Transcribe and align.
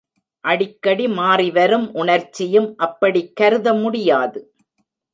அடிக்கடி 0.45 1.05
மாறிவரும் 1.07 1.85
உணர்ச்சியும் 1.93 2.69
அப்படிக் 2.77 3.35
கருத 3.35 3.73
முடியாது. 3.73 4.39